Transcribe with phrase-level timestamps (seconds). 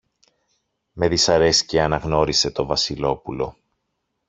[0.93, 3.55] Με δυσαρέσκεια αναγνώρισε το Βασιλόπουλο